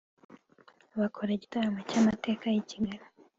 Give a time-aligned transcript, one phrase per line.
[0.99, 3.03] bakora igitaramo cy'amateka i Kigali